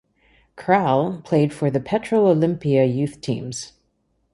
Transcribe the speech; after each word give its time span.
Kralj 0.57 1.23
played 1.23 1.53
for 1.53 1.69
the 1.69 1.79
Petrol 1.79 2.35
Olimpija 2.35 2.91
youth 2.91 3.21
teams. 3.21 3.73